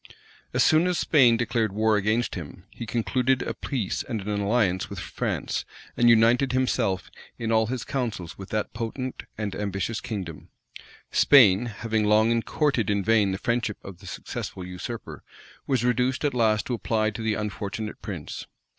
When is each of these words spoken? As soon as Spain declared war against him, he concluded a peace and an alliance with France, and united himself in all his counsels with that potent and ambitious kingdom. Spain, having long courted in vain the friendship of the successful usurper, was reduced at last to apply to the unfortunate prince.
As 0.51 0.63
soon 0.63 0.87
as 0.87 0.97
Spain 0.97 1.37
declared 1.37 1.71
war 1.73 1.95
against 1.95 2.33
him, 2.33 2.65
he 2.71 2.87
concluded 2.87 3.43
a 3.43 3.53
peace 3.53 4.01
and 4.01 4.19
an 4.21 4.29
alliance 4.41 4.89
with 4.89 4.97
France, 4.99 5.63
and 5.95 6.09
united 6.09 6.53
himself 6.53 7.11
in 7.37 7.51
all 7.51 7.67
his 7.67 7.83
counsels 7.85 8.35
with 8.35 8.49
that 8.49 8.73
potent 8.73 9.25
and 9.37 9.53
ambitious 9.53 10.01
kingdom. 10.01 10.49
Spain, 11.11 11.67
having 11.67 12.03
long 12.03 12.41
courted 12.41 12.89
in 12.89 13.03
vain 13.03 13.31
the 13.31 13.37
friendship 13.37 13.77
of 13.83 13.99
the 13.99 14.07
successful 14.07 14.65
usurper, 14.65 15.21
was 15.67 15.85
reduced 15.85 16.25
at 16.25 16.33
last 16.33 16.65
to 16.65 16.73
apply 16.73 17.11
to 17.11 17.21
the 17.21 17.35
unfortunate 17.35 18.01
prince. 18.01 18.47